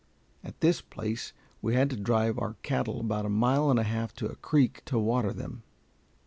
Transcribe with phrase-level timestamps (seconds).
[0.43, 1.31] At this place
[1.61, 4.81] we had to drive our cattle about a mile and a half to a creek
[4.85, 5.61] to water them.